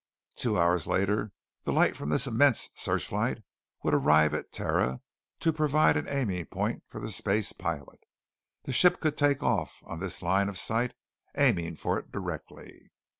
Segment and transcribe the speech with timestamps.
[0.35, 1.31] Two hours later
[1.61, 3.43] the light from this immense searchlight
[3.83, 4.99] would arrive at Terra
[5.41, 7.99] to provide an aiming point for the space pilot.
[8.63, 10.95] The ship could take off on this line of sight,
[11.37, 12.89] aiming for it directly.